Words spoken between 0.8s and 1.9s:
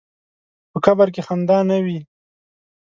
قبر کې خندا نه